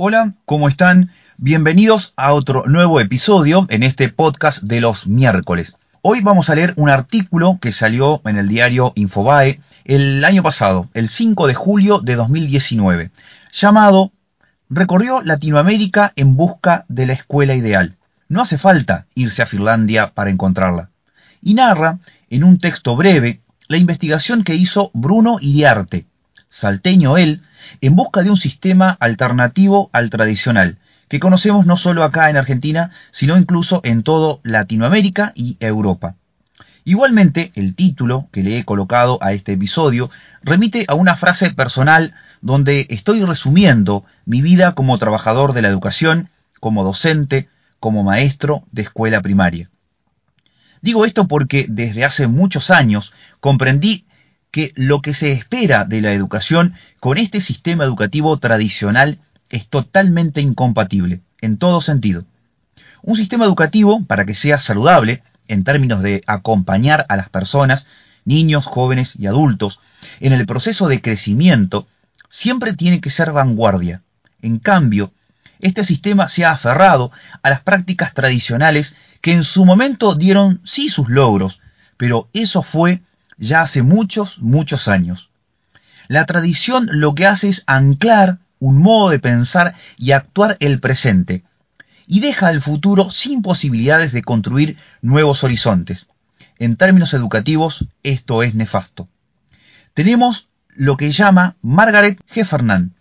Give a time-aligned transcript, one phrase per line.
[0.00, 1.10] Hola, ¿cómo están?
[1.38, 5.76] Bienvenidos a otro nuevo episodio en este podcast de los miércoles.
[6.02, 10.88] Hoy vamos a leer un artículo que salió en el diario Infobae el año pasado,
[10.94, 13.10] el 5 de julio de 2019,
[13.50, 14.12] llamado
[14.70, 17.96] Recorrió Latinoamérica en busca de la escuela ideal.
[18.28, 20.90] No hace falta irse a Finlandia para encontrarla.
[21.40, 21.98] Y narra,
[22.30, 26.06] en un texto breve, la investigación que hizo Bruno Iriarte,
[26.48, 27.42] salteño él,
[27.80, 30.78] en busca de un sistema alternativo al tradicional,
[31.08, 36.14] que conocemos no solo acá en Argentina, sino incluso en todo Latinoamérica y Europa.
[36.84, 40.10] Igualmente, el título que le he colocado a este episodio
[40.42, 46.30] remite a una frase personal donde estoy resumiendo mi vida como trabajador de la educación,
[46.60, 47.48] como docente,
[47.78, 49.68] como maestro de escuela primaria.
[50.80, 54.06] Digo esto porque desde hace muchos años comprendí
[54.50, 59.18] que lo que se espera de la educación con este sistema educativo tradicional
[59.50, 62.24] es totalmente incompatible, en todo sentido.
[63.02, 67.86] Un sistema educativo, para que sea saludable, en términos de acompañar a las personas,
[68.24, 69.80] niños, jóvenes y adultos,
[70.20, 71.86] en el proceso de crecimiento,
[72.28, 74.02] siempre tiene que ser vanguardia.
[74.42, 75.12] En cambio,
[75.60, 77.10] este sistema se ha aferrado
[77.42, 81.60] a las prácticas tradicionales que en su momento dieron sí sus logros,
[81.96, 83.02] pero eso fue
[83.38, 85.30] ya hace muchos, muchos años.
[86.08, 91.44] La tradición lo que hace es anclar un modo de pensar y actuar el presente,
[92.06, 96.08] y deja el futuro sin posibilidades de construir nuevos horizontes.
[96.58, 99.08] En términos educativos, esto es nefasto.
[99.94, 102.94] Tenemos lo que llama Margaret Heffernan,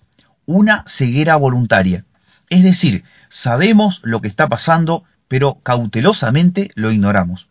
[0.46, 2.06] una ceguera voluntaria.
[2.50, 7.50] Es decir, sabemos lo que está pasando, pero cautelosamente lo ignoramos.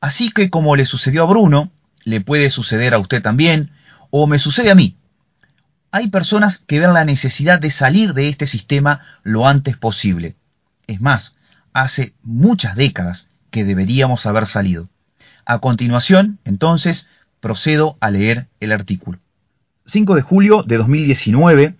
[0.00, 1.70] Así que como le sucedió a Bruno,
[2.04, 3.70] le puede suceder a usted también,
[4.10, 4.96] o me sucede a mí.
[5.90, 10.36] Hay personas que ven la necesidad de salir de este sistema lo antes posible.
[10.86, 11.34] Es más,
[11.72, 14.88] hace muchas décadas que deberíamos haber salido.
[15.46, 17.08] A continuación, entonces,
[17.40, 19.20] procedo a leer el artículo.
[19.86, 21.76] 5 de julio de 2019,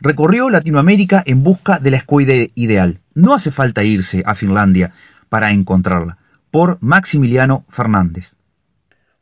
[0.00, 3.00] recorrió Latinoamérica en busca de la escuela ideal.
[3.14, 4.92] No hace falta irse a Finlandia
[5.28, 6.18] para encontrarla.
[6.50, 8.37] Por Maximiliano Fernández.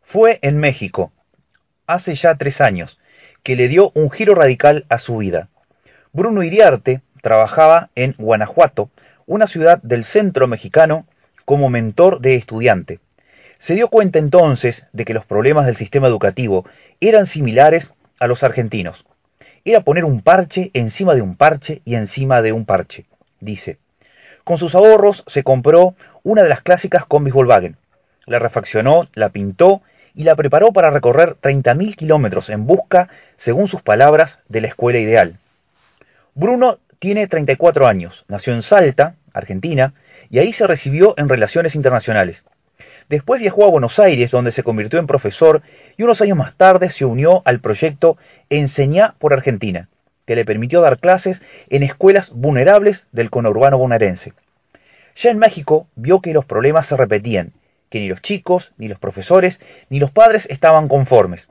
[0.09, 1.11] Fue en México,
[1.89, 3.01] hace ya tres años,
[3.43, 5.49] que le dio un giro radical a su vida.
[6.13, 8.89] Bruno Iriarte trabajaba en Guanajuato,
[9.27, 11.09] una ciudad del centro mexicano,
[11.45, 13.01] como mentor de estudiante.
[13.59, 16.65] Se dio cuenta entonces de que los problemas del sistema educativo
[17.01, 17.91] eran similares
[18.21, 19.07] a los argentinos.
[19.65, 23.07] Era poner un parche encima de un parche y encima de un parche,
[23.41, 23.81] dice.
[24.45, 27.77] Con sus ahorros se compró una de las clásicas combis Volkswagen.
[28.27, 29.83] La refaccionó, la pintó
[30.17, 34.99] y la preparó para recorrer 30.000 kilómetros en busca, según sus palabras, de la escuela
[34.99, 35.39] ideal.
[36.35, 39.93] Bruno tiene 34 años, nació en Salta, Argentina,
[40.31, 42.45] y ahí se recibió en Relaciones Internacionales.
[43.11, 45.63] Después viajó a Buenos Aires, donde se convirtió en profesor,
[45.99, 48.17] y unos años más tarde se unió al proyecto
[48.49, 49.91] Enseñá por Argentina,
[50.25, 54.33] que le permitió dar clases en escuelas vulnerables del conurbano bonaerense.
[55.15, 57.53] Ya en México vio que los problemas se repetían
[57.89, 61.49] que ni los chicos, ni los profesores, ni los padres estaban conformes.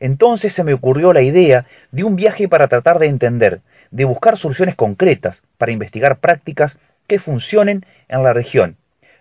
[0.00, 3.60] Entonces se me ocurrió la idea de un viaje para tratar de entender,
[3.90, 8.76] de buscar soluciones concretas, para investigar prácticas que funcionen en la región.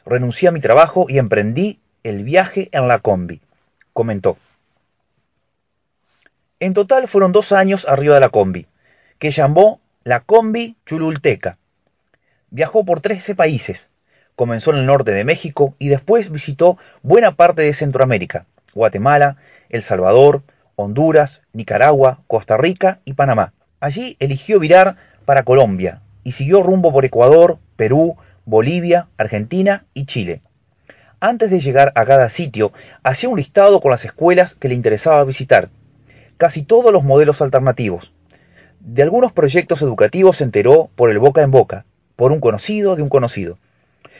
[0.05, 3.41] Renuncié a mi trabajo y emprendí el viaje en la combi,
[3.94, 4.38] comentó.
[6.59, 8.67] En total fueron dos años arriba de la combi,
[9.19, 11.57] que llamó la combi Chululteca.
[12.49, 13.89] Viajó por 13 países,
[14.38, 19.38] comenzó en el norte de México y después visitó buena parte de Centroamérica, Guatemala,
[19.68, 20.44] El Salvador,
[20.75, 23.53] Honduras, Nicaragua, Costa Rica y Panamá.
[23.80, 24.96] Allí eligió virar
[25.26, 28.16] para Colombia y siguió rumbo por Ecuador, Perú,
[28.46, 30.42] Bolivia, Argentina y Chile.
[31.20, 32.72] Antes de llegar a cada sitio,
[33.02, 35.70] hacía un listado con las escuelas que le interesaba visitar,
[36.38, 38.14] casi todos los modelos alternativos.
[38.81, 41.85] De algunos proyectos educativos se enteró por el boca en boca,
[42.16, 43.58] por un conocido de un conocido.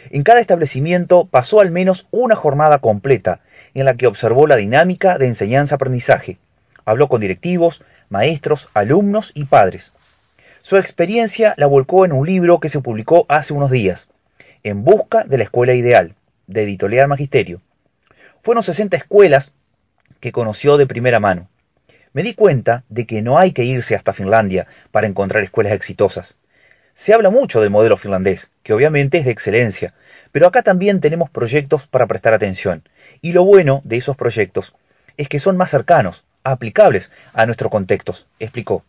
[0.10, 3.42] En cada establecimiento pasó al menos una jornada completa
[3.74, 6.38] en la que observó la dinámica de enseñanza-aprendizaje.
[6.86, 9.94] Habló con directivos, maestros, alumnos y padres.
[10.62, 14.10] Su experiencia la volcó en un libro que se publicó hace unos días,
[14.64, 16.16] En busca de la escuela ideal,
[16.48, 17.62] de Editorial Magisterio.
[18.42, 19.54] Fueron 60 escuelas
[20.20, 21.50] que conoció de primera mano.
[22.14, 26.38] Me di cuenta de que no hay que irse hasta Finlandia para encontrar escuelas exitosas.
[26.98, 29.94] Se habla mucho del modelo finlandés, que obviamente es de excelencia,
[30.32, 32.90] pero acá también tenemos proyectos para prestar atención.
[33.22, 34.74] Y lo bueno de esos proyectos
[35.16, 38.84] es que son más cercanos, aplicables a nuestros contextos, explicó.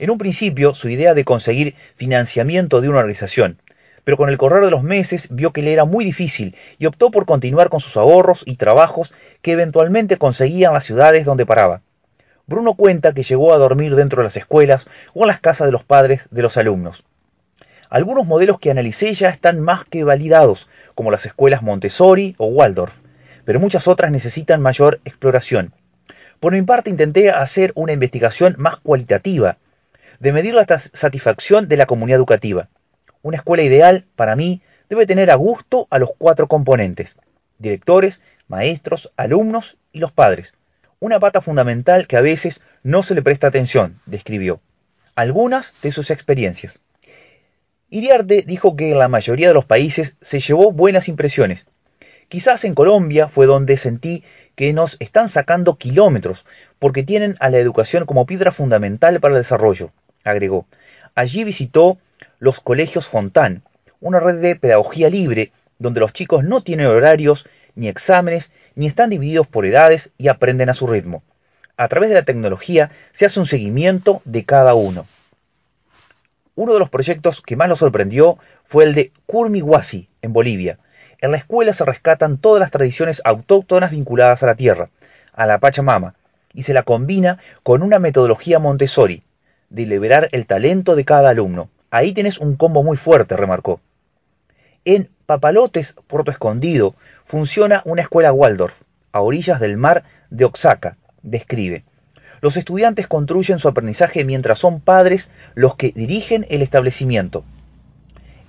[0.00, 3.62] En un principio, su idea de conseguir financiamiento de una organización,
[4.02, 7.12] pero con el correr de los meses vio que le era muy difícil y optó
[7.12, 11.82] por continuar con sus ahorros y trabajos que eventualmente conseguía en las ciudades donde paraba.
[12.46, 15.72] Bruno cuenta que llegó a dormir dentro de las escuelas o en las casas de
[15.72, 17.04] los padres de los alumnos.
[17.88, 23.00] Algunos modelos que analicé ya están más que validados, como las escuelas Montessori o Waldorf,
[23.44, 25.72] pero muchas otras necesitan mayor exploración.
[26.40, 29.56] Por mi parte intenté hacer una investigación más cualitativa,
[30.20, 32.68] de medir la satisfacción de la comunidad educativa.
[33.22, 37.16] Una escuela ideal, para mí, debe tener a gusto a los cuatro componentes,
[37.58, 40.54] directores, maestros, alumnos y los padres.
[41.04, 44.62] Una pata fundamental que a veces no se le presta atención, describió.
[45.14, 46.80] Algunas de sus experiencias.
[47.90, 51.66] Iriarte dijo que en la mayoría de los países se llevó buenas impresiones.
[52.30, 54.24] Quizás en Colombia fue donde sentí
[54.54, 56.46] que nos están sacando kilómetros,
[56.78, 59.92] porque tienen a la educación como piedra fundamental para el desarrollo,
[60.24, 60.66] agregó.
[61.14, 61.98] Allí visitó
[62.38, 63.62] los colegios Fontán,
[64.00, 69.10] una red de pedagogía libre donde los chicos no tienen horarios ni exámenes, ni están
[69.10, 71.22] divididos por edades y aprenden a su ritmo.
[71.76, 75.06] A través de la tecnología se hace un seguimiento de cada uno.
[76.54, 80.78] Uno de los proyectos que más lo sorprendió fue el de Curmihuasi, en Bolivia.
[81.20, 84.90] En la escuela se rescatan todas las tradiciones autóctonas vinculadas a la tierra,
[85.32, 86.14] a la Pachamama,
[86.52, 89.24] y se la combina con una metodología Montessori,
[89.68, 91.70] de liberar el talento de cada alumno.
[91.90, 93.80] Ahí tienes un combo muy fuerte, remarcó.
[94.84, 96.94] En Papalotes, Puerto Escondido,
[97.24, 101.84] funciona una escuela Waldorf, a orillas del mar de Oaxaca, describe.
[102.42, 107.42] Los estudiantes construyen su aprendizaje mientras son padres los que dirigen el establecimiento.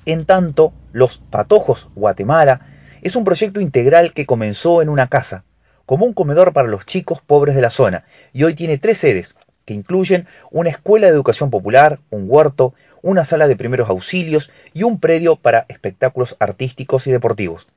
[0.05, 2.61] En tanto, Los Patojos, Guatemala,
[3.01, 5.45] es un proyecto integral que comenzó en una casa,
[5.85, 9.35] como un comedor para los chicos pobres de la zona, y hoy tiene tres sedes,
[9.65, 14.83] que incluyen una escuela de educación popular, un huerto, una sala de primeros auxilios y
[14.83, 17.67] un predio para espectáculos artísticos y deportivos.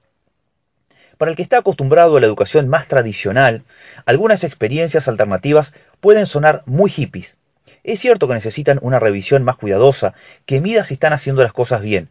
[1.18, 3.64] Para el que está acostumbrado a la educación más tradicional,
[4.06, 7.36] algunas experiencias alternativas pueden sonar muy hippies.
[7.82, 10.14] Es cierto que necesitan una revisión más cuidadosa,
[10.46, 12.08] que mida si están haciendo las cosas bien,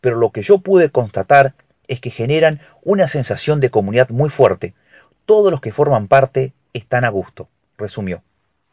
[0.00, 1.54] pero lo que yo pude constatar
[1.86, 4.74] es que generan una sensación de comunidad muy fuerte.
[5.26, 8.22] Todos los que forman parte están a gusto, resumió.